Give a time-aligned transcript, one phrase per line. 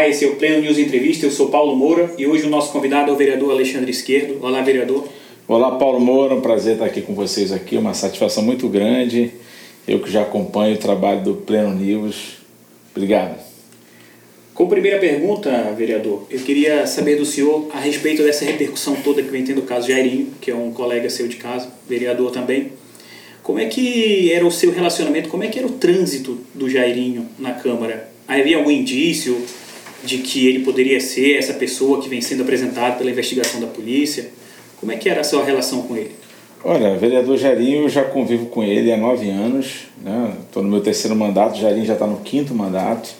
[0.00, 1.26] Olá, esse é o Pleno News Entrevista.
[1.26, 4.38] Eu sou Paulo Moura e hoje o nosso convidado é o vereador Alexandre Esquerdo.
[4.42, 5.06] Olá, vereador.
[5.46, 6.34] Olá, Paulo Moura.
[6.34, 7.76] Um prazer estar aqui com vocês aqui.
[7.76, 9.30] Uma satisfação muito grande.
[9.86, 12.38] Eu que já acompanho o trabalho do Pleno News.
[12.96, 13.38] Obrigado.
[14.54, 19.28] Com primeira pergunta, vereador, eu queria saber do senhor a respeito dessa repercussão toda que
[19.28, 22.72] vem tendo o caso Jairinho, que é um colega seu de casa, vereador também.
[23.42, 27.28] Como é que era o seu relacionamento, como é que era o trânsito do Jairinho
[27.38, 28.08] na Câmara?
[28.26, 29.44] Havia algum indício
[30.04, 34.30] de que ele poderia ser essa pessoa que vem sendo apresentada pela investigação da polícia?
[34.78, 36.12] Como é que era a sua relação com ele?
[36.62, 39.86] Olha, vereador Jairinho, eu já convivo com ele há nove anos,
[40.46, 40.68] estou né?
[40.68, 43.10] no meu terceiro mandato, Jairinho já está no quinto mandato.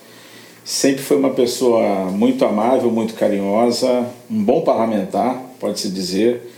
[0.63, 6.51] Sempre foi uma pessoa muito amável, muito carinhosa, um bom parlamentar, pode-se dizer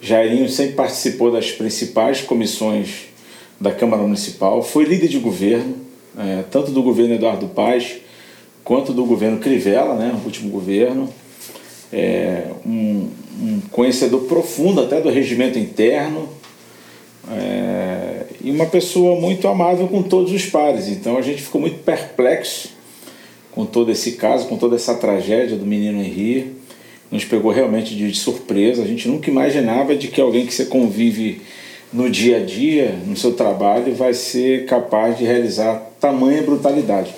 [0.00, 3.08] Jairinho sempre participou das principais comissões
[3.60, 5.76] da Câmara Municipal, foi líder de governo,
[6.18, 7.98] é, tanto do governo Eduardo Paz
[8.70, 11.08] quanto do governo Crivella, né, o último governo.
[11.92, 13.08] É, um,
[13.42, 16.28] um, conhecedor profundo até do regimento interno
[17.28, 20.86] é, e uma pessoa muito amável com todos os pares.
[20.86, 22.68] Então a gente ficou muito perplexo
[23.50, 26.52] com todo esse caso, com toda essa tragédia do menino Henri
[27.10, 28.84] nos pegou realmente de surpresa.
[28.84, 31.42] A gente nunca imaginava de que alguém que você convive
[31.92, 37.12] no dia a dia, no seu trabalho, vai ser capaz de realizar tamanha brutalidade.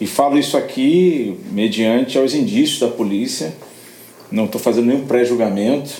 [0.00, 3.54] E falo isso aqui mediante aos indícios da polícia.
[4.30, 5.90] Não estou fazendo nenhum pré-julgamento,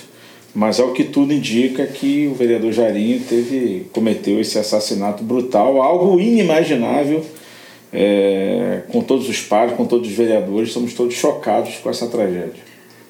[0.53, 5.81] mas é o que tudo indica que o vereador Jairinho teve cometeu esse assassinato brutal,
[5.81, 7.25] algo inimaginável.
[7.91, 12.61] É, com todos os pares, com todos os vereadores, estamos todos chocados com essa tragédia.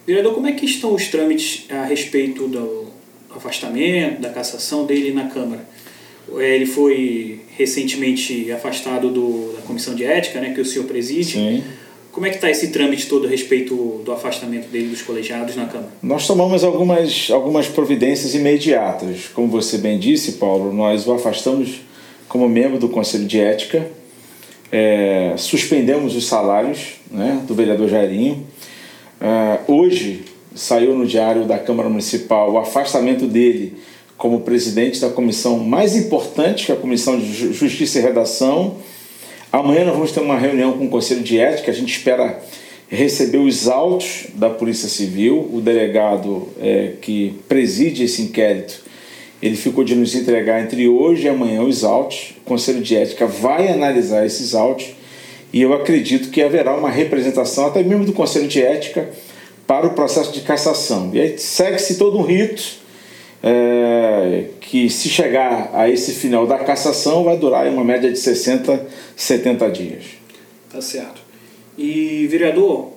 [0.06, 2.86] Vereador, como é que estão os trâmites a respeito do
[3.36, 5.68] afastamento, da cassação dele na Câmara?
[6.38, 11.34] É, ele foi recentemente afastado do, da comissão de ética, né, que o senhor preside.
[11.34, 11.64] Sim.
[12.12, 15.68] Como é que está esse trâmite todo a respeito do afastamento dele dos colegiados na
[15.68, 15.92] Câmara?
[16.02, 19.28] Nós tomamos algumas, algumas providências imediatas.
[19.34, 21.82] Como você bem disse, Paulo, nós o afastamos
[22.28, 23.88] como membro do Conselho de Ética,
[24.72, 28.46] é, suspendemos os salários né, do vereador Jairinho,
[29.20, 33.76] Uh, hoje saiu no diário da Câmara Municipal o afastamento dele
[34.18, 38.78] como presidente da comissão mais importante, que é a Comissão de Justiça e Redação.
[39.52, 42.42] Amanhã nós vamos ter uma reunião com o Conselho de Ética, a gente espera
[42.90, 45.50] receber os autos da Polícia Civil.
[45.54, 48.82] O delegado é, que preside esse inquérito,
[49.42, 52.34] ele ficou de nos entregar entre hoje e amanhã os autos.
[52.38, 54.88] O Conselho de Ética vai analisar esses autos
[55.54, 59.10] e eu acredito que haverá uma representação, até mesmo do Conselho de Ética,
[59.66, 61.12] para o processo de cassação.
[61.14, 62.87] E aí segue-se todo um rito
[63.42, 68.88] é, que, se chegar a esse final da cassação, vai durar uma média de 60,
[69.16, 70.04] 70 dias.
[70.72, 71.22] Tá certo.
[71.78, 72.92] E, vereador,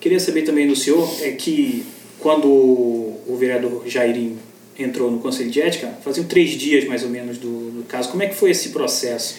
[0.00, 1.84] queria saber também do senhor é que
[2.18, 4.38] quando o vereador Jairinho
[4.78, 8.08] entrou no Conselho de Ética, faziam três dias mais ou menos do, do caso.
[8.10, 9.36] Como é que foi esse processo?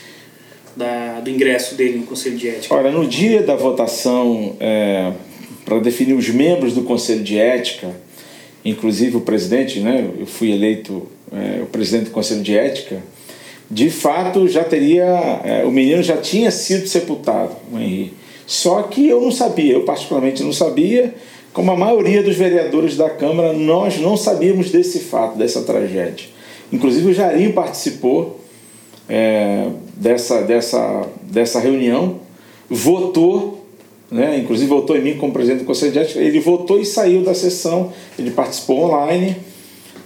[0.76, 2.74] da, do ingresso dele no Conselho de Ética?
[2.74, 5.12] Olha, no dia da votação é,
[5.66, 7.92] para definir os membros do Conselho de Ética,
[8.64, 13.02] inclusive o presidente, né, eu fui eleito é, o presidente do Conselho de Ética,
[13.70, 15.06] de fato já teria,
[15.44, 18.14] é, o menino já tinha sido sepultado, o Henri.
[18.47, 21.14] Só que eu não sabia, eu particularmente não sabia,
[21.53, 26.28] como a maioria dos vereadores da Câmara, nós não sabíamos desse fato, dessa tragédia.
[26.72, 28.40] Inclusive o Jarinho participou
[29.08, 32.20] é, dessa, dessa, dessa reunião,
[32.70, 33.59] votou,
[34.12, 37.22] né, inclusive votou em mim como presidente do Conselho de Ética, ele votou e saiu
[37.22, 39.36] da sessão, ele participou online,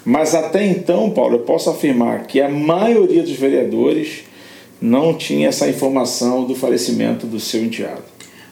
[0.06, 4.24] mas até então, Paulo, eu posso afirmar que a maioria dos vereadores
[4.82, 8.04] não tinha essa informação do falecimento do seu enteado.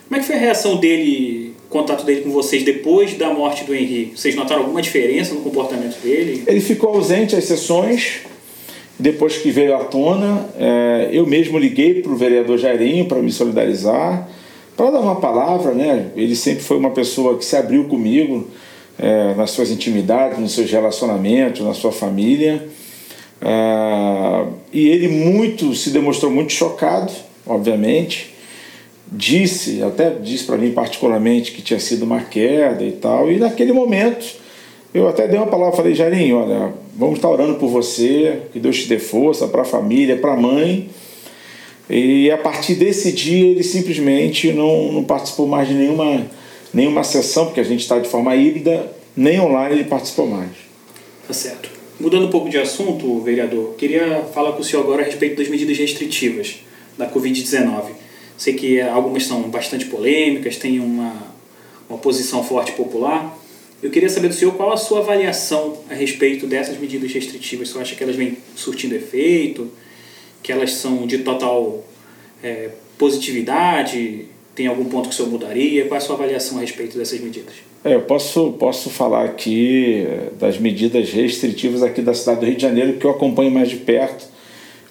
[0.08, 3.74] Como é que foi a reação dele, contato dele com vocês depois da morte do
[3.74, 4.18] Henrique?
[4.18, 6.42] Vocês notaram alguma diferença no comportamento dele?
[6.46, 8.20] Ele ficou ausente às sessões,
[8.98, 13.32] depois que veio à tona, é, eu mesmo liguei para o vereador Jairinho para me
[13.32, 14.28] solidarizar,
[14.82, 16.10] para dar uma palavra, né?
[16.16, 18.48] Ele sempre foi uma pessoa que se abriu comigo
[18.98, 22.66] é, nas suas intimidades, nos seus relacionamentos, na sua família.
[23.40, 27.12] É, e ele muito se demonstrou muito chocado,
[27.46, 28.34] obviamente.
[29.06, 33.30] Disse, até disse para mim particularmente que tinha sido uma queda e tal.
[33.30, 34.34] E naquele momento
[34.92, 38.82] eu até dei uma palavra, falei, Jairinho, olha, vamos estar orando por você, que Deus
[38.82, 40.90] te dê força para a família, para a mãe.
[41.94, 46.26] E a partir desse dia ele simplesmente não, não participou mais de nenhuma,
[46.72, 50.52] nenhuma sessão, porque a gente está de forma híbrida, nem online ele participou mais.
[51.26, 51.68] Tá certo.
[52.00, 55.48] Mudando um pouco de assunto, vereador, queria falar com o senhor agora a respeito das
[55.48, 56.60] medidas restritivas
[56.96, 57.90] da Covid-19.
[58.38, 61.14] Sei que algumas são bastante polêmicas, têm uma,
[61.90, 63.38] uma posição forte popular.
[63.82, 67.68] Eu queria saber do senhor qual a sua avaliação a respeito dessas medidas restritivas.
[67.68, 69.70] O senhor acha que elas vêm surtindo efeito?
[70.42, 71.84] Que elas são de total
[72.42, 74.26] é, positividade?
[74.54, 75.86] Tem algum ponto que o senhor mudaria?
[75.86, 77.54] Qual é a sua avaliação a respeito dessas medidas?
[77.84, 82.54] É, eu posso, posso falar aqui eh, das medidas restritivas aqui da cidade do Rio
[82.54, 84.24] de Janeiro, que eu acompanho mais de perto,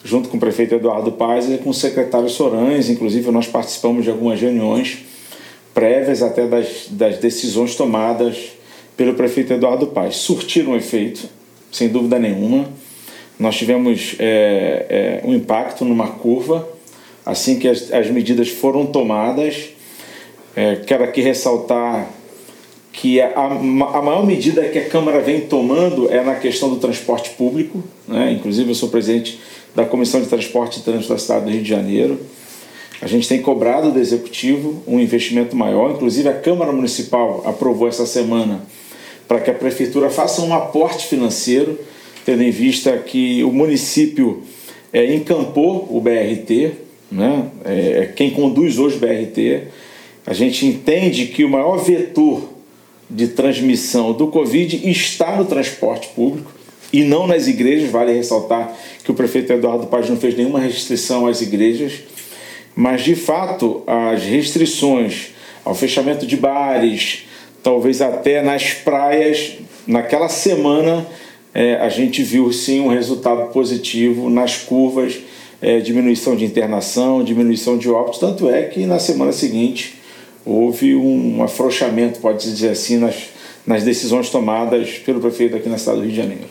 [0.04, 2.90] junto com o prefeito Eduardo Paz e com o secretário Sorães.
[2.90, 5.06] Inclusive, nós participamos de algumas reuniões
[5.74, 8.52] prévias até das, das decisões tomadas
[8.98, 10.18] pelo prefeito Eduardo Paz.
[10.18, 11.30] Surtiram efeito,
[11.72, 12.68] sem dúvida nenhuma.
[13.42, 16.70] Nós tivemos é, é, um impacto numa curva
[17.26, 19.70] assim que as, as medidas foram tomadas.
[20.56, 22.08] É, quero aqui ressaltar
[22.94, 27.32] que a, a maior medida que a Câmara vem tomando é na questão do transporte
[27.32, 27.84] público.
[28.08, 28.34] Né?
[28.34, 29.40] Inclusive, eu sou presidente
[29.74, 32.20] da Comissão de Transporte e Trânsito da cidade do Rio de Janeiro.
[33.02, 35.90] A gente tem cobrado do Executivo um investimento maior.
[35.90, 38.62] Inclusive, a Câmara Municipal aprovou essa semana
[39.28, 41.80] para que a Prefeitura faça um aporte financeiro,
[42.26, 44.44] tendo em vista que o município
[44.94, 46.72] é, encampou o BRT,
[47.12, 47.50] né?
[47.66, 49.68] É, é, quem conduz hoje o BRT.
[50.26, 52.50] A gente entende que o maior vetor
[53.10, 56.52] de transmissão do Covid está no transporte público
[56.94, 57.90] e não nas igrejas.
[57.90, 58.74] Vale ressaltar
[59.04, 61.94] que o prefeito Eduardo Paz não fez nenhuma restrição às igrejas,
[62.76, 65.32] mas de fato as restrições
[65.66, 67.24] ao fechamento de bares,
[67.62, 69.54] talvez até nas praias,
[69.86, 71.06] naquela semana
[71.54, 75.20] é, a gente viu sim um resultado positivo nas curvas,
[75.62, 79.96] é, diminuição de internação, diminuição de óbitos, tanto é que na semana seguinte
[80.46, 83.16] houve um afrouxamento, pode-se dizer assim, nas,
[83.66, 86.46] nas decisões tomadas pelo prefeito aqui na cidade do Rio de Janeiro.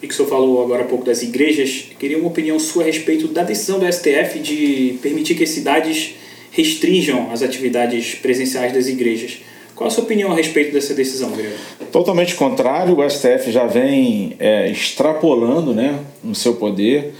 [0.00, 3.28] Que o senhor falou agora há pouco das igrejas, queria uma opinião sua a respeito
[3.28, 6.14] da decisão do STF de permitir que as cidades
[6.50, 9.38] restringam as atividades presenciais das igrejas.
[9.76, 11.58] Qual a sua opinião a respeito dessa decisão, vereador?
[11.92, 17.14] Totalmente contrário, o STF já vem é, extrapolando né, no seu poder.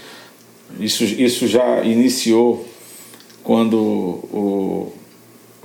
[0.81, 2.67] Isso, isso já iniciou
[3.45, 4.93] quando o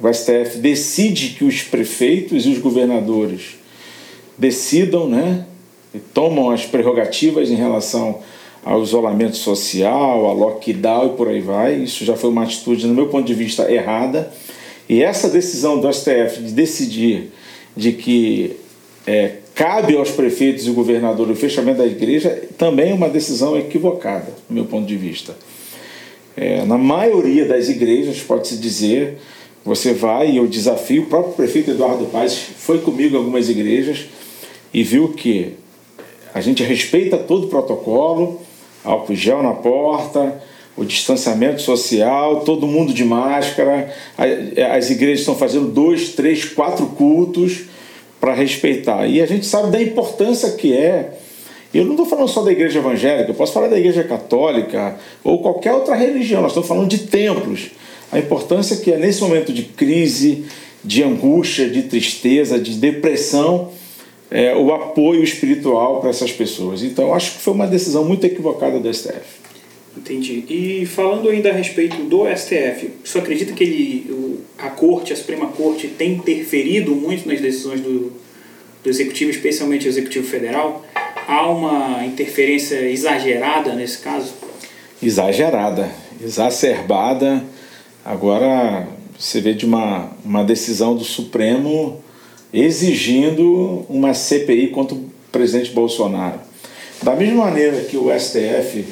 [0.01, 3.59] o STF decide que os prefeitos e os governadores
[4.35, 5.45] decidam, né,
[5.93, 8.19] e tomam as prerrogativas em relação
[8.65, 11.75] ao isolamento social, a lockdown e por aí vai.
[11.75, 14.31] Isso já foi uma atitude, no meu ponto de vista, errada.
[14.91, 17.31] E essa decisão do STF de decidir
[17.77, 18.57] de que
[19.07, 24.27] é, cabe aos prefeitos e governadores o fechamento da igreja também é uma decisão equivocada,
[24.49, 25.33] do meu ponto de vista.
[26.35, 29.17] É, na maioria das igrejas, pode-se dizer,
[29.63, 34.07] você vai e eu desafio, o próprio prefeito Eduardo Paz foi comigo em algumas igrejas
[34.73, 35.53] e viu que
[36.33, 38.41] a gente respeita todo o protocolo,
[38.83, 40.43] álcool gel na porta,
[40.75, 43.93] o distanciamento social, todo mundo de máscara,
[44.73, 47.63] as igrejas estão fazendo dois, três, quatro cultos
[48.19, 49.05] para respeitar.
[49.07, 51.17] E a gente sabe da importância que é.
[51.73, 55.41] Eu não estou falando só da igreja evangélica, eu posso falar da igreja católica ou
[55.41, 57.71] qualquer outra religião, nós estamos falando de templos
[58.11, 60.45] a importância que é nesse momento de crise,
[60.83, 63.69] de angústia, de tristeza, de depressão,
[64.29, 66.83] é, o apoio espiritual para essas pessoas.
[66.83, 69.41] Então, acho que foi uma decisão muito equivocada do STF.
[70.01, 70.43] Entendi.
[70.49, 75.47] E falando ainda a respeito do STF, você acredita que ele, a Corte, a Suprema
[75.47, 78.11] Corte, tem interferido muito nas decisões do,
[78.83, 80.83] do Executivo, especialmente o Executivo Federal?
[81.27, 84.33] Há uma interferência exagerada nesse caso?
[85.01, 85.89] Exagerada,
[86.21, 87.43] exacerbada
[88.03, 92.03] Agora você vê de uma, uma decisão do Supremo
[92.51, 96.39] exigindo uma CPI contra o presidente Bolsonaro.
[97.03, 98.85] Da mesma maneira que o STF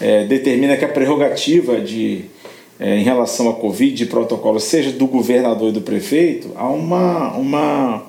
[0.00, 2.24] é, determina que a prerrogativa de,
[2.78, 7.32] é, em relação à Covid de protocolo seja do governador e do prefeito, há uma,
[7.36, 8.06] uma,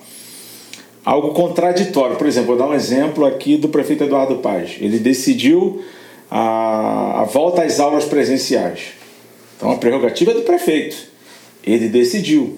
[1.04, 2.16] algo contraditório.
[2.16, 4.78] Por exemplo, vou dar um exemplo aqui do prefeito Eduardo Paz.
[4.80, 5.84] Ele decidiu
[6.30, 8.94] a, a volta às aulas presenciais.
[9.58, 10.96] Então a prerrogativa é do prefeito.
[11.64, 12.58] Ele decidiu.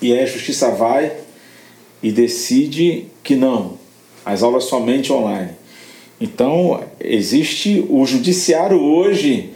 [0.00, 1.12] E aí a justiça vai
[2.02, 3.78] e decide que não,
[4.24, 5.50] as aulas somente online.
[6.20, 9.50] Então existe o judiciário hoje,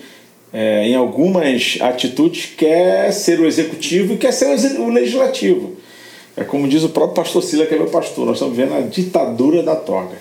[0.52, 4.46] é, em algumas atitudes, quer ser o executivo e quer ser
[4.78, 5.76] o legislativo.
[6.36, 8.80] É como diz o próprio pastor Sila, que é meu pastor, nós estamos vendo a
[8.80, 10.16] ditadura da toga.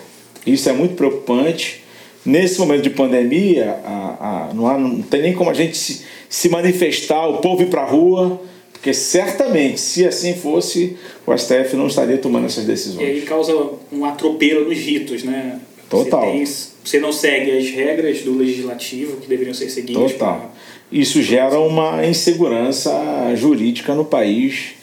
[0.46, 1.84] Isso é muito preocupante
[2.26, 6.02] Nesse momento de pandemia, a, a, não, há, não tem nem como a gente se,
[6.28, 8.42] se manifestar, o povo ir para a rua,
[8.74, 13.08] porque certamente, se assim fosse, o STF não estaria tomando essas decisões.
[13.08, 13.54] E aí causa
[13.92, 15.60] um atropelo nos ritos, né?
[15.90, 16.22] Total.
[16.22, 16.46] Você, tem,
[16.84, 20.12] você, não segue as regras do legislativo que deveriam ser seguidas.
[20.14, 20.54] Total.
[20.92, 22.92] Isso gera uma insegurança
[23.36, 24.76] jurídica no país.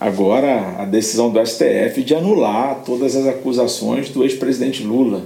[0.00, 5.24] Agora, a decisão do STF de anular todas as acusações do ex-presidente Lula.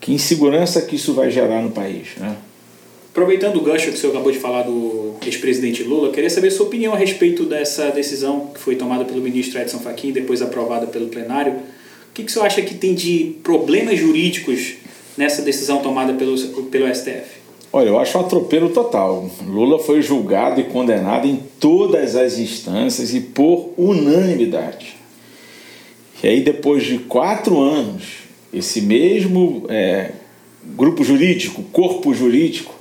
[0.00, 2.36] Que insegurança que isso vai gerar no país, né?
[3.10, 6.66] Aproveitando o gancho que o senhor acabou de falar do ex-presidente Lula, queria saber sua
[6.66, 11.08] opinião a respeito dessa decisão que foi tomada pelo ministro Edson Fachin, depois aprovada pelo
[11.08, 11.56] plenário.
[12.10, 14.74] O que, que senhor acha que tem de problemas jurídicos
[15.16, 17.40] nessa decisão tomada pelo, pelo STF?
[17.72, 19.30] Olha, eu acho um atropelo total.
[19.46, 24.96] Lula foi julgado e condenado em todas as instâncias e por unanimidade.
[26.22, 30.10] E aí, depois de quatro anos, esse mesmo é,
[30.76, 32.74] grupo jurídico, corpo jurídico,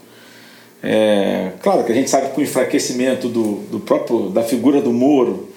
[0.82, 4.92] é, claro que a gente sabe que o enfraquecimento do, do próprio da figura do
[4.92, 5.49] Moro,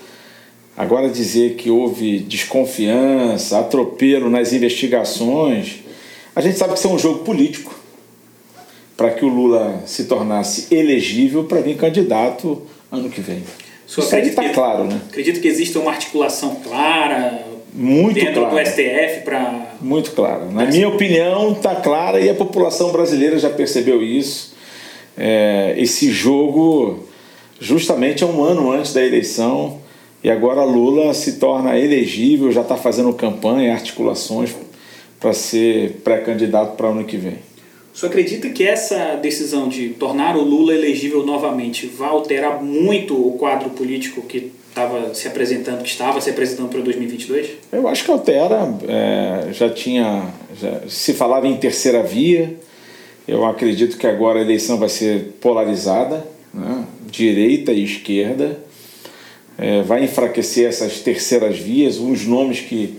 [0.77, 5.81] agora dizer que houve desconfiança, atropelo nas investigações,
[6.35, 7.75] a gente sabe que isso é um jogo político
[8.97, 13.43] para que o Lula se tornasse elegível para vir candidato ano que vem.
[13.87, 15.01] Isso está claro, né?
[15.09, 18.65] Acredito que exista uma articulação clara muito dentro clara.
[18.65, 19.75] do STF para.
[19.81, 20.45] Muito clara.
[20.47, 24.53] Na minha opinião, está clara e a população brasileira já percebeu isso
[25.17, 27.07] é, esse jogo
[27.61, 29.79] justamente é um ano antes da eleição
[30.23, 34.55] e agora Lula se torna elegível, já está fazendo campanha, articulações
[35.19, 37.39] para ser pré-candidato para o ano que vem.
[37.95, 43.15] O senhor acredita que essa decisão de tornar o Lula elegível novamente vai alterar muito
[43.15, 47.51] o quadro político que estava se apresentando, que estava se apresentando para 2022?
[47.71, 48.75] Eu acho que altera.
[48.89, 50.33] É, já tinha.
[50.59, 52.57] Já, se falava em terceira via,
[53.29, 56.87] eu acredito que agora a eleição vai ser polarizada, né?
[57.11, 58.59] direita e esquerda.
[59.63, 62.97] É, vai enfraquecer essas terceiras vias, uns nomes que,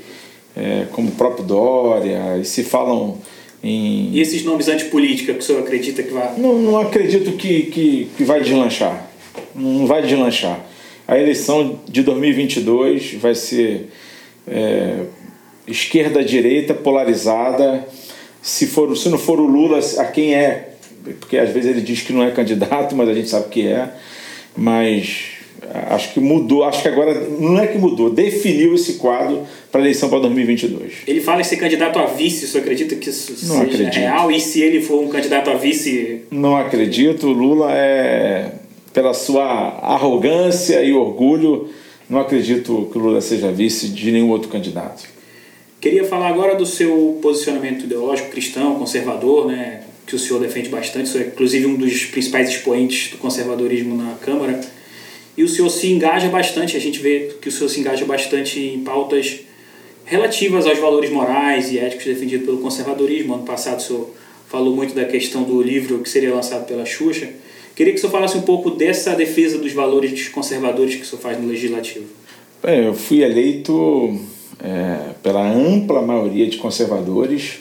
[0.55, 3.17] é, como o próprio Dória, e se falam
[3.61, 4.11] em.
[4.13, 6.39] E esses nomes antipolítica que o senhor acredita que vai.
[6.39, 9.09] Não, não acredito que, que, que vai deslanchar.
[9.53, 10.65] Não vai deslanchar.
[11.05, 13.89] A eleição de 2022 vai ser
[14.47, 15.01] é,
[15.67, 17.85] esquerda-direita polarizada
[18.41, 20.75] se, for, se não for o Lula, a quem é?
[21.19, 23.89] Porque às vezes ele diz que não é candidato, mas a gente sabe que é.
[24.55, 25.42] Mas
[25.89, 29.83] acho que mudou, acho que agora não é que mudou, definiu esse quadro para a
[29.83, 30.93] eleição para 2022.
[31.07, 33.93] Ele fala em ser candidato a vice, você acredita que isso não seja acredito.
[33.95, 34.31] real?
[34.31, 36.21] E se ele for um candidato a vice?
[36.31, 38.51] Não acredito, Lula é
[38.93, 39.43] pela sua
[39.81, 41.67] arrogância e orgulho,
[42.07, 45.03] não acredito que Lula seja vice de nenhum outro candidato.
[45.81, 51.05] Queria falar agora do seu posicionamento ideológico cristão, conservador, né, que o senhor defende bastante,
[51.05, 54.61] o senhor é inclusive um dos principais expoentes do conservadorismo na Câmara.
[55.35, 58.59] E o senhor se engaja bastante, a gente vê que o senhor se engaja bastante
[58.59, 59.39] em pautas
[60.05, 63.33] relativas aos valores morais e éticos defendidos pelo conservadorismo.
[63.33, 64.09] Ano passado o senhor
[64.47, 67.29] falou muito da questão do livro que seria lançado pela Xuxa.
[67.75, 71.21] Queria que o senhor falasse um pouco dessa defesa dos valores conservadores que o senhor
[71.21, 72.05] faz no Legislativo.
[72.61, 74.19] Bem, eu fui eleito
[74.63, 77.59] é, pela ampla maioria de conservadores.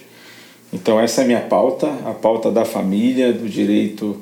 [0.71, 4.17] Então, essa é a minha pauta, a pauta da família, do direito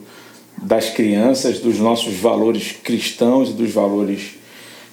[0.62, 4.34] das crianças, dos nossos valores cristãos e dos valores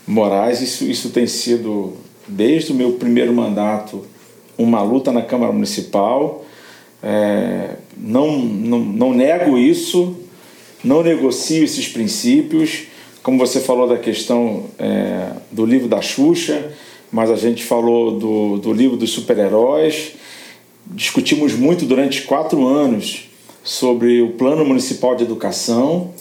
[0.07, 0.62] morais.
[0.62, 1.93] Isso, isso tem sido,
[2.27, 4.05] desde o meu primeiro mandato,
[4.57, 6.45] uma luta na Câmara Municipal.
[7.03, 10.15] É, não, não, não nego isso,
[10.83, 12.83] não negocio esses princípios.
[13.21, 16.71] Como você falou da questão é, do livro da Xuxa,
[17.12, 20.13] mas a gente falou do, do livro dos super-heróis.
[20.86, 23.27] Discutimos muito durante quatro anos
[23.67, 26.12] sobre o Plano Municipal de Educação,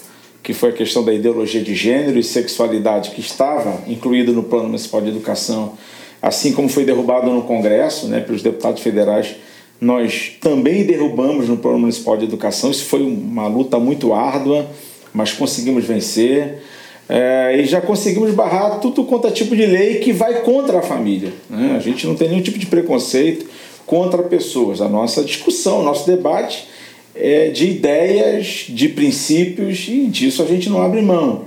[0.43, 4.65] que foi a questão da ideologia de gênero e sexualidade que estava incluída no Plano
[4.65, 5.75] Municipal de Educação,
[6.21, 9.37] assim como foi derrubado no Congresso né, pelos deputados federais.
[9.81, 12.69] Nós também derrubamos no Plano Municipal de Educação.
[12.69, 14.67] Isso foi uma luta muito árdua,
[15.15, 16.65] mas conseguimos vencer.
[17.09, 20.83] É, e já conseguimos barrar tudo quanto é tipo de lei que vai contra a
[20.83, 21.33] família.
[21.49, 21.77] Né?
[21.77, 23.47] A gente não tem nenhum tipo de preconceito
[23.87, 24.81] contra pessoas.
[24.81, 26.75] A nossa discussão, o nosso debate
[27.19, 31.45] é de ideias, de princípios e disso a gente não abre mão.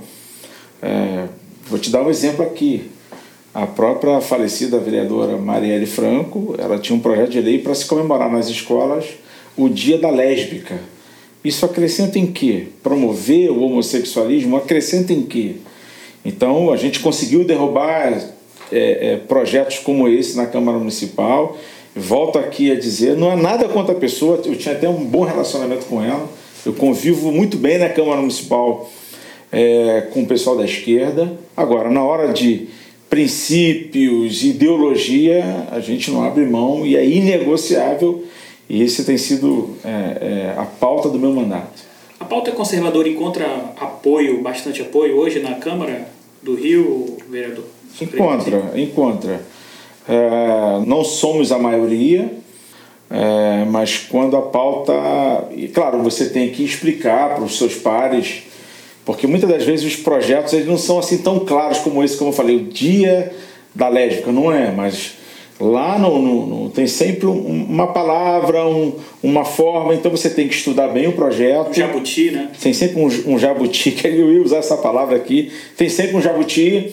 [0.82, 1.26] É,
[1.66, 2.90] vou te dar um exemplo aqui.
[3.52, 8.30] A própria falecida vereadora Marielle Franco, ela tinha um projeto de lei para se comemorar
[8.30, 9.06] nas escolas
[9.56, 10.78] o Dia da Lésbica.
[11.44, 12.66] Isso acrescenta em quê?
[12.82, 15.56] Promover o homossexualismo acrescenta em quê?
[16.24, 18.12] Então, a gente conseguiu derrubar
[18.70, 21.56] é, é, projetos como esse na Câmara Municipal.
[21.94, 25.24] Volto aqui a dizer, não há nada contra a pessoa, eu tinha até um bom
[25.24, 26.28] relacionamento com ela,
[26.64, 28.88] eu convivo muito bem na Câmara Municipal
[29.50, 31.32] é, com o pessoal da esquerda.
[31.56, 32.68] Agora, na hora de
[33.08, 38.24] princípios, ideologia, a gente não abre mão e é inegociável
[38.68, 41.82] E esse tem sido é, é, a pauta do meu mandato.
[42.20, 43.46] A pauta conservadora encontra
[43.80, 46.06] apoio, bastante apoio hoje na Câmara
[46.40, 47.64] do Rio, vereador?
[48.00, 49.40] Encontra, encontra.
[50.08, 52.32] É, não somos a maioria,
[53.10, 54.92] é, mas quando a pauta.
[55.54, 58.44] E claro, você tem que explicar para os seus pares,
[59.04, 62.30] porque muitas das vezes os projetos eles não são assim tão claros como esse, como
[62.30, 63.32] eu falei, o dia
[63.74, 65.18] da lésbica, não é, mas
[65.60, 70.48] lá no, no, no tem sempre um, uma palavra, um, uma forma, então você tem
[70.48, 71.70] que estudar bem o projeto.
[71.70, 72.48] Um jabuti, né?
[72.60, 76.22] Tem sempre um, um jabuti, que eu ia usar essa palavra aqui, tem sempre um
[76.22, 76.92] jabuti,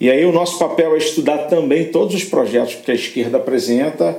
[0.00, 4.18] e aí o nosso papel é estudar também todos os projetos que a esquerda apresenta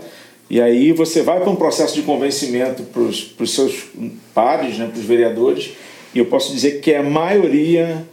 [0.50, 3.86] e aí você vai para um processo de convencimento para os seus
[4.33, 5.71] pares, né, para os vereadores,
[6.13, 8.03] e eu posso dizer que a maioria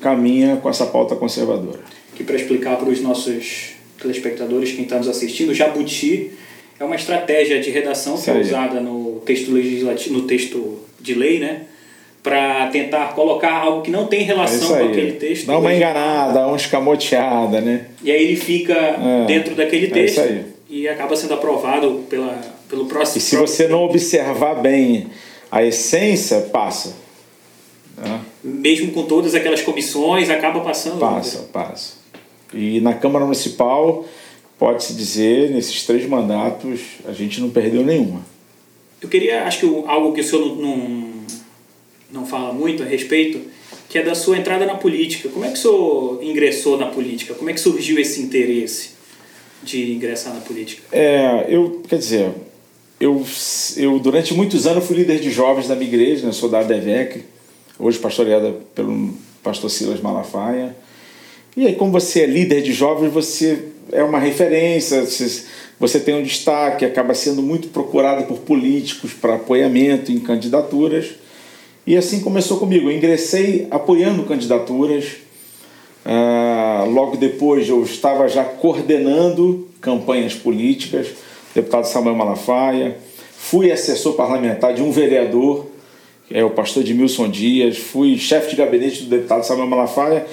[0.00, 1.80] caminha com essa pauta conservadora.
[2.14, 6.32] Que para explicar para os nossos telespectadores, quem está nos assistindo, jabuti
[6.80, 11.38] é uma estratégia de redação que é usada no texto legislativo, no texto de lei,
[11.38, 11.66] né?
[12.22, 15.46] Para tentar colocar algo que não tem relação é com aquele texto.
[15.46, 17.86] Dá uma enganada, uma escamoteada, né?
[18.00, 20.20] E aí ele fica é, dentro daquele texto.
[20.20, 23.18] É isso aí e acaba sendo aprovado pela, pelo próximo.
[23.18, 25.08] E se você não observar bem
[25.50, 26.96] a essência, passa.
[27.98, 28.20] Né?
[28.42, 30.98] Mesmo com todas aquelas comissões, acaba passando.
[30.98, 31.48] Passa, né?
[31.52, 31.96] passa.
[32.54, 34.06] E na Câmara Municipal,
[34.58, 38.22] pode-se dizer, nesses três mandatos, a gente não perdeu nenhuma.
[39.02, 41.01] Eu queria, acho que algo que o senhor não, não,
[42.12, 43.40] não fala muito a respeito,
[43.88, 45.28] que é da sua entrada na política.
[45.28, 47.34] Como é que o senhor ingressou na política?
[47.34, 49.02] Como é que surgiu esse interesse?
[49.62, 50.82] de ingressar na política?
[50.92, 52.30] É, eu, quer dizer,
[53.00, 53.24] eu,
[53.76, 56.32] eu durante muitos anos fui líder de jovens da minha igreja, né?
[56.32, 57.22] sou da ADVEC,
[57.78, 60.76] hoje pastoreada pelo pastor Silas Malafaia.
[61.56, 65.04] E aí, como você é líder de jovens, você é uma referência,
[65.78, 71.10] você tem um destaque, acaba sendo muito procurado por políticos para apoiamento em candidaturas.
[71.86, 72.88] E assim começou comigo.
[72.88, 75.16] Eu ingressei apoiando candidaturas,
[76.04, 81.08] ah, logo depois eu estava já coordenando campanhas políticas,
[81.54, 82.96] deputado Samuel Malafaia,
[83.36, 85.66] fui assessor parlamentar de um vereador,
[86.30, 90.24] é o pastor Edmilson Dias, fui chefe de gabinete do deputado Samuel Malafaia.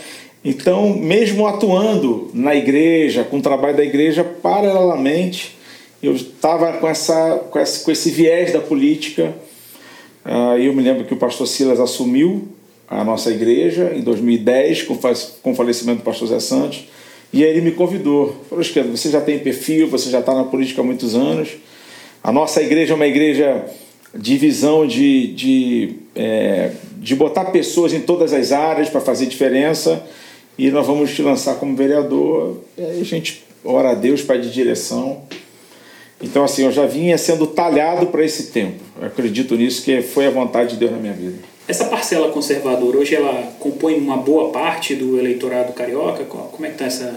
[0.46, 5.58] Então, mesmo atuando na igreja, com o trabalho da igreja, paralelamente,
[6.02, 9.34] eu estava com, essa, com, esse, com esse viés da política.
[10.26, 12.48] Uh, eu me lembro que o pastor Silas assumiu
[12.88, 14.98] a nossa igreja em 2010, com,
[15.42, 16.86] com o falecimento do pastor Zé Santos.
[17.32, 18.36] E aí ele me convidou.
[18.50, 21.50] Falou, Esquerdo, você já tem perfil, você já está na política há muitos anos.
[22.24, 23.66] A nossa igreja é uma igreja
[24.16, 30.04] de visão de, de, é, de botar pessoas em todas as áreas para fazer diferença.
[30.58, 32.58] E nós vamos te lançar como vereador.
[32.78, 35.22] E aí a gente ora a Deus, pede direção.
[36.22, 38.84] Então, assim, eu já vinha sendo talhado para esse tempo.
[39.00, 41.38] Eu acredito nisso, que foi a vontade de Deus na minha vida.
[41.68, 46.24] Essa parcela conservadora hoje ela compõe uma boa parte do eleitorado carioca?
[46.26, 47.16] Como é que está essa.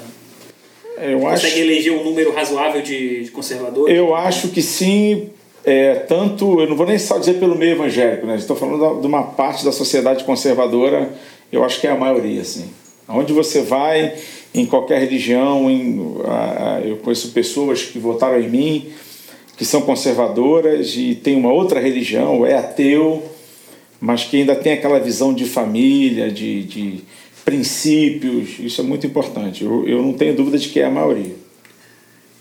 [0.98, 1.58] Eu Consegue acho...
[1.58, 3.96] eleger um número razoável de, conservadores?
[3.96, 5.30] Eu acho que sim,
[5.64, 8.36] é, tanto, eu não vou nem só dizer pelo meio evangélico, né?
[8.36, 11.10] estou falando de uma parte da sociedade conservadora,
[11.50, 12.70] eu acho que é a maioria, sim.
[13.12, 14.14] Onde você vai,
[14.54, 16.16] em qualquer religião, em,
[16.84, 18.92] eu conheço pessoas que votaram em mim,
[19.56, 23.22] que são conservadoras e tem uma outra religião, é ateu,
[24.00, 27.00] mas que ainda tem aquela visão de família, de, de
[27.44, 29.64] princípios, isso é muito importante.
[29.64, 31.34] Eu, eu não tenho dúvida de que é a maioria.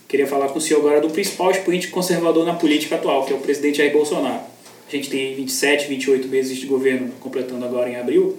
[0.07, 3.35] Queria falar com o senhor agora do principal expoente conservador na política atual, que é
[3.35, 4.41] o presidente Jair Bolsonaro.
[4.87, 8.37] A gente tem 27, 28 meses de governo, completando agora em abril.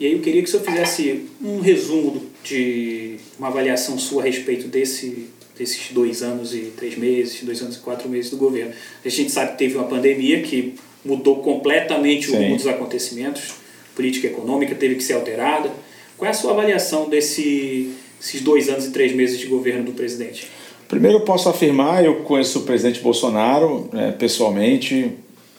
[0.00, 4.24] E aí eu queria que o senhor fizesse um resumo de uma avaliação sua a
[4.24, 8.72] respeito desse, desses dois anos e três meses, dois anos e quatro meses do governo.
[9.04, 12.32] A gente sabe que teve uma pandemia que mudou completamente Sim.
[12.32, 13.52] o rumo dos acontecimentos,
[13.94, 15.70] política econômica teve que ser alterada.
[16.16, 19.92] Qual é a sua avaliação desse, desses dois anos e três meses de governo do
[19.92, 20.46] presidente?
[20.88, 25.12] Primeiro, eu posso afirmar, eu conheço o presidente Bolsonaro né, pessoalmente,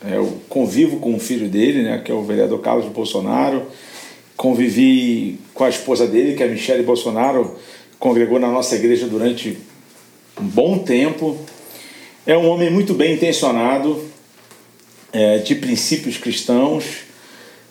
[0.03, 3.67] é, eu convivo com o filho dele, né, que é o vereador Carlos Bolsonaro,
[4.41, 7.55] convivi com a esposa dele, que é a Michele Bolsonaro,
[7.99, 9.55] congregou na nossa igreja durante
[10.35, 11.37] um bom tempo.
[12.25, 14.03] É um homem muito bem intencionado,
[15.13, 17.03] é, de princípios cristãos,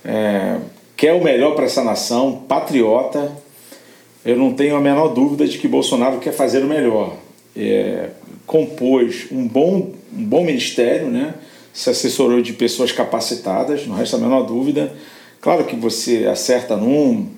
[0.04, 0.58] é,
[0.96, 3.32] quer o melhor para essa nação, patriota.
[4.24, 7.16] Eu não tenho a menor dúvida de que Bolsonaro quer fazer o melhor.
[7.56, 8.10] É,
[8.46, 11.34] compôs um bom, um bom ministério, né?
[11.72, 14.92] se assessorou de pessoas capacitadas, não resta a menor dúvida.
[15.40, 17.28] Claro que você acerta num,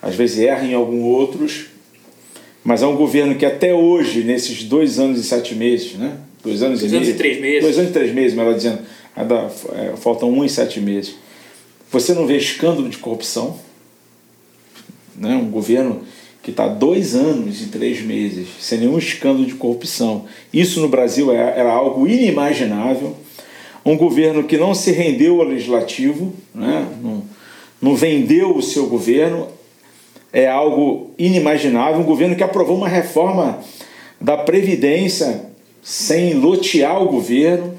[0.00, 1.66] às vezes erra em alguns outros,
[2.64, 6.16] mas é um governo que até hoje, nesses dois anos e sete meses, né?
[6.42, 7.16] dois anos dois e anos meio.
[7.16, 7.62] e três meses.
[7.62, 8.78] Dois anos e três meses, melhor dizendo.
[9.14, 11.14] Ainda, é, faltam um e sete meses.
[11.90, 13.58] Você não vê escândalo de corrupção?
[15.16, 15.36] Né?
[15.36, 16.02] Um governo
[16.42, 20.24] que está dois anos e três meses sem nenhum escândalo de corrupção.
[20.52, 23.16] Isso no Brasil é, era algo inimaginável.
[23.84, 26.88] Um governo que não se rendeu ao legislativo, né?
[27.02, 27.22] não,
[27.84, 29.46] não vendeu o seu governo,
[30.32, 32.00] é algo inimaginável.
[32.00, 33.60] Um governo que aprovou uma reforma
[34.18, 35.42] da Previdência
[35.82, 37.74] sem lotear o governo.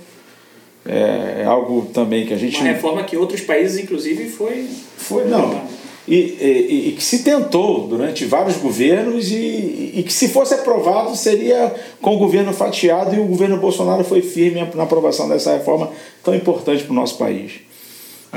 [0.85, 2.57] É, é algo também que a gente.
[2.57, 4.67] Uma reforma que outros países, inclusive, foi.
[4.95, 5.59] Foi, não.
[6.07, 11.15] E, e, e, que se tentou durante vários governos e, e, que se fosse aprovado
[11.15, 15.89] seria com o governo fatiado e o governo Bolsonaro foi firme na aprovação dessa reforma
[16.23, 17.64] tão importante para o nosso país.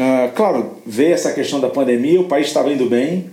[0.01, 3.31] Ah, claro, veio essa questão da pandemia, o país estava indo bem,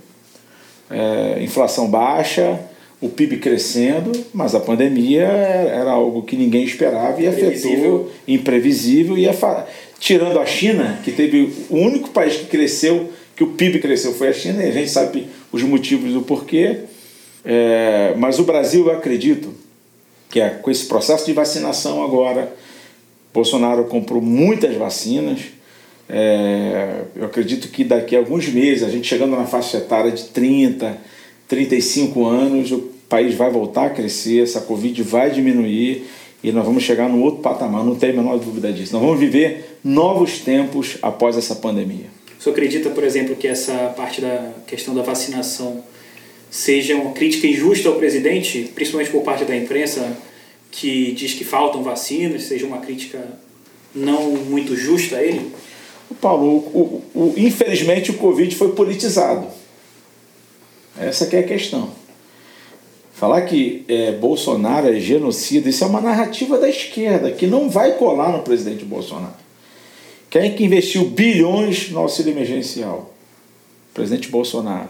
[0.90, 2.60] é, inflação baixa,
[3.00, 9.28] o PIB crescendo, mas a pandemia era algo que ninguém esperava e afetou, imprevisível, e
[10.00, 14.30] tirando a China, que teve o único país que cresceu que o PIB cresceu foi
[14.30, 16.80] a China, e a gente sabe os motivos do porquê.
[17.44, 19.54] É, mas o Brasil, eu acredito
[20.32, 22.52] que é, com esse processo de vacinação agora,
[23.32, 25.42] Bolsonaro comprou muitas vacinas.
[26.08, 30.26] É, eu acredito que daqui a alguns meses, a gente chegando na faixa etária de
[30.26, 30.98] 30,
[31.48, 36.06] 35 anos, o país vai voltar a crescer, essa Covid vai diminuir
[36.44, 38.94] e nós vamos chegar num outro patamar, não tem a menor dúvida disso.
[38.94, 42.16] Nós vamos viver novos tempos após essa pandemia.
[42.46, 45.84] Senhor acredita, por exemplo, que essa parte da questão da vacinação
[46.52, 50.16] seja uma crítica injusta ao presidente, principalmente por parte da imprensa,
[50.70, 53.20] que diz que faltam vacinas, seja uma crítica
[53.96, 55.52] não muito justa a ele?
[56.14, 59.48] Paulo, o, o, o, infelizmente o Covid foi politizado.
[60.98, 61.90] Essa é a questão.
[63.14, 67.94] Falar que é, Bolsonaro é genocida, isso é uma narrativa da esquerda, que não vai
[67.94, 69.46] colar no presidente Bolsonaro.
[70.30, 73.14] Quem é que investiu bilhões no auxílio emergencial?
[73.92, 74.90] O presidente Bolsonaro.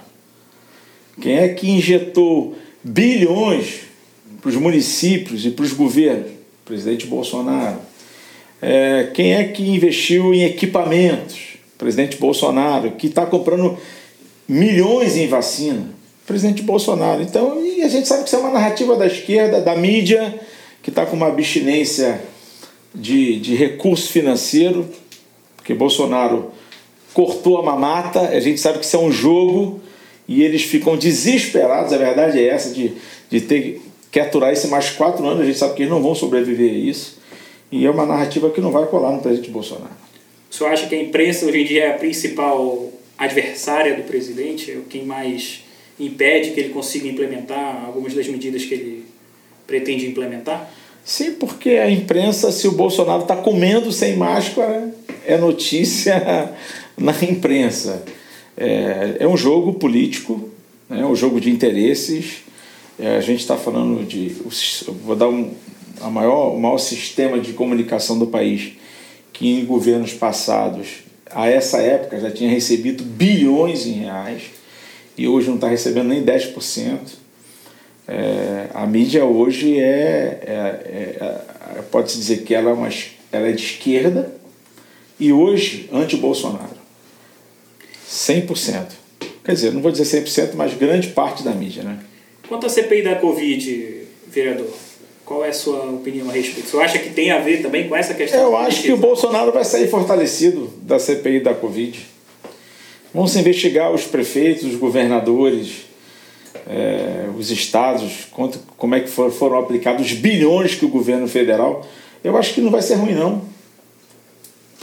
[1.21, 3.82] Quem é que injetou bilhões
[4.41, 6.32] para os municípios e para os governos?
[6.32, 7.78] O presidente Bolsonaro.
[8.67, 11.58] É, quem é que investiu em equipamentos?
[11.78, 13.78] Presidente Bolsonaro, que está comprando
[14.47, 15.89] milhões em vacina.
[16.25, 17.21] Presidente Bolsonaro.
[17.21, 20.39] Então, e a gente sabe que isso é uma narrativa da esquerda, da mídia,
[20.82, 22.19] que está com uma abstinência
[22.93, 24.89] de, de recurso financeiro
[25.65, 26.51] porque Bolsonaro
[27.12, 29.82] cortou a mamata, a gente sabe que isso é um jogo
[30.28, 32.93] e eles ficam desesperados, a verdade é essa, de,
[33.32, 36.13] de ter que aturar isso mais quatro anos, a gente sabe que eles não vão
[36.13, 37.17] sobreviver a isso,
[37.76, 39.92] e é uma narrativa que não vai colar no presidente Bolsonaro.
[40.50, 44.72] O senhor acha que a imprensa hoje em dia é a principal adversária do presidente,
[44.72, 45.66] é quem mais
[46.00, 49.06] impede que ele consiga implementar algumas das medidas que ele
[49.68, 50.72] pretende implementar?
[51.04, 54.94] Sim, porque a imprensa, se o Bolsonaro está comendo sem máscara,
[55.26, 56.54] é notícia
[56.98, 58.06] na imprensa.
[58.56, 60.50] É, é um jogo político,
[60.90, 62.44] né, é um jogo de interesses.
[62.98, 64.30] É, a gente está falando de.
[65.04, 65.54] Vou dar um,
[66.02, 68.74] a maior, o maior sistema de comunicação do país,
[69.34, 74.44] que em governos passados, a essa época, já tinha recebido bilhões em reais
[75.18, 77.00] e hoje não está recebendo nem 10%.
[78.08, 81.18] É, a mídia hoje é, é,
[81.78, 82.90] é pode-se dizer que ela é, uma,
[83.32, 84.36] ela é de esquerda,
[85.20, 86.76] e hoje anti-Bolsonaro.
[88.10, 88.88] 100%.
[89.44, 91.84] Quer dizer, não vou dizer 100%, mas grande parte da mídia.
[91.84, 92.00] Né?
[92.48, 94.74] Quanto à CPI da Covid, vereador,
[95.26, 96.70] qual é a sua opinião a respeito?
[96.70, 98.42] Você acha que tem a ver também com essa questão?
[98.42, 102.00] Eu acho que o Bolsonaro vai sair fortalecido da CPI da Covid.
[103.14, 105.86] Vão se investigar os prefeitos, os governadores,
[106.68, 111.86] é, os estados, quanto, como é que foram aplicados os bilhões que o governo federal.
[112.24, 113.56] Eu acho que não vai ser ruim, não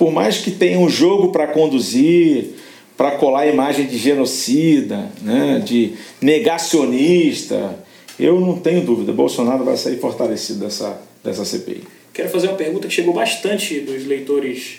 [0.02, 2.54] por mais que tenha um jogo para conduzir,
[2.96, 7.81] para colar a imagem de genocida, né, de negacionista,
[8.18, 11.84] eu não tenho dúvida, Bolsonaro vai sair fortalecido dessa, dessa CPI.
[12.12, 14.78] Quero fazer uma pergunta que chegou bastante dos leitores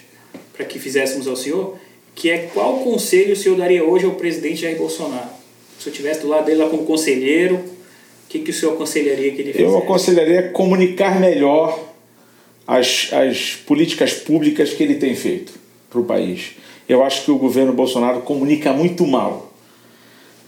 [0.54, 1.78] para que fizéssemos ao senhor,
[2.14, 5.30] que é qual conselho o senhor daria hoje ao presidente Jair Bolsonaro?
[5.80, 9.32] Se eu estivesse do lado dele lá como conselheiro, o que, que o senhor aconselharia
[9.32, 9.64] que ele fizesse?
[9.64, 11.94] Eu aconselharia comunicar melhor
[12.68, 15.54] as, as políticas públicas que ele tem feito
[15.90, 16.52] para o país.
[16.88, 19.54] Eu acho que o governo Bolsonaro comunica muito mal.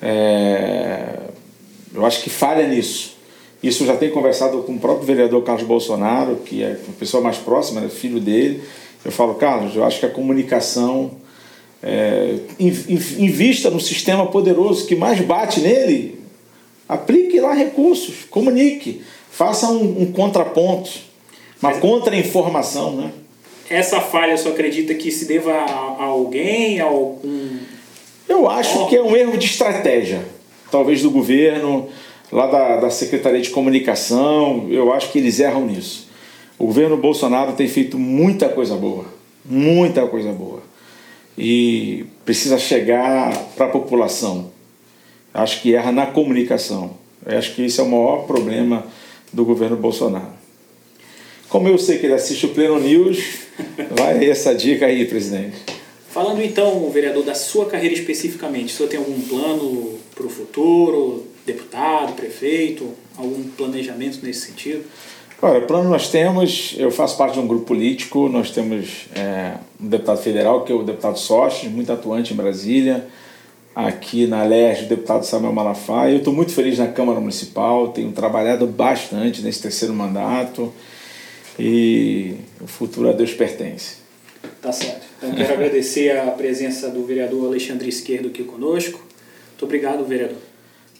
[0.01, 1.24] É,
[1.95, 3.15] eu acho que falha nisso.
[3.63, 7.23] Isso eu já tenho conversado com o próprio vereador Carlos Bolsonaro, que é a pessoa
[7.23, 8.61] mais próxima, é filho dele.
[9.03, 11.11] Eu falo, Carlos, eu acho que a comunicação
[11.81, 16.19] é, invista no sistema poderoso que mais bate nele,
[16.87, 21.05] aplique lá recursos, comunique, faça um, um contraponto
[21.61, 23.11] uma contra-informação, né?
[23.69, 27.57] Essa falha, você acredita que se deva a, a alguém, a algum...
[28.27, 30.23] Eu acho que é um erro de estratégia,
[30.75, 31.87] talvez do governo,
[32.29, 36.09] lá da, da Secretaria de Comunicação, eu acho que eles erram nisso.
[36.59, 39.05] O governo Bolsonaro tem feito muita coisa boa,
[39.45, 40.61] muita coisa boa.
[41.37, 44.51] E precisa chegar para a população.
[45.33, 46.97] Acho que erra na comunicação.
[47.25, 48.85] Eu acho que esse é o maior problema
[49.31, 50.35] do governo Bolsonaro.
[51.47, 53.17] Como eu sei que ele assiste o Pleno News,
[53.97, 55.55] vai essa dica aí, presidente.
[56.15, 61.27] Falando então, vereador, da sua carreira especificamente, o senhor tem algum plano para o futuro,
[61.45, 64.85] deputado, prefeito, algum planejamento nesse sentido?
[65.41, 69.89] Olha, plano nós temos, eu faço parte de um grupo político, nós temos é, um
[69.89, 73.05] deputado federal, que é o deputado Sostes, muito atuante em Brasília,
[73.75, 76.13] aqui na Leste, o deputado Samuel Malafaia.
[76.13, 80.71] Eu estou muito feliz na Câmara Municipal, tenho trabalhado bastante nesse terceiro mandato
[81.59, 83.97] e o futuro a Deus pertence.
[84.61, 85.14] Tá certo.
[85.17, 88.99] Então quero agradecer a presença do vereador Alexandre Esquerdo aqui conosco.
[89.51, 90.37] Muito obrigado, vereador.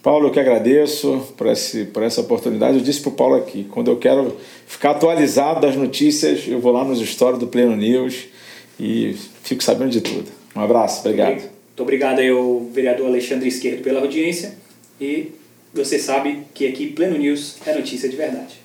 [0.02, 2.78] Paulo, eu que agradeço por, esse, por essa oportunidade.
[2.78, 6.72] Eu disse para o Paulo aqui, quando eu quero ficar atualizado das notícias, eu vou
[6.72, 8.26] lá nos stories do Pleno News
[8.80, 10.32] e fico sabendo de tudo.
[10.56, 11.42] Um abraço, obrigado.
[11.42, 14.54] Muito obrigado aí ao vereador Alexandre Esquerdo pela audiência
[15.02, 15.32] e
[15.74, 18.65] você sabe que aqui Pleno News é notícia de verdade.